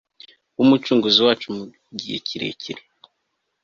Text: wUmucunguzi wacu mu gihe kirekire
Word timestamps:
wUmucunguzi 0.55 1.19
wacu 1.25 1.47
mu 1.55 1.63
gihe 1.99 2.17
kirekire 2.27 2.81